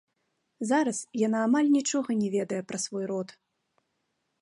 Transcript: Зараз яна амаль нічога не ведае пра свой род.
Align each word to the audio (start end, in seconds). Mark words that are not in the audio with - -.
Зараз 0.69 1.01
яна 1.27 1.39
амаль 1.49 1.71
нічога 1.77 2.09
не 2.25 2.29
ведае 2.39 2.61
пра 2.73 2.77
свой 2.89 3.05
род. 3.15 3.29